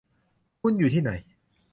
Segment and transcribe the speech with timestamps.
[0.61, 1.11] คุณอยู่ที่ไหน?